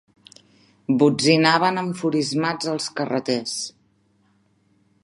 ...botzinaven 1.03 1.77
enfurismats 1.83 2.71
els 2.73 2.89
carreters. 3.01 3.57